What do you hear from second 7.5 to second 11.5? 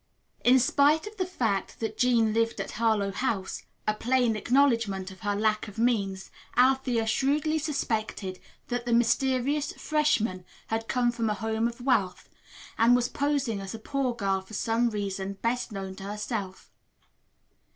suspected that the mysterious freshman had come from a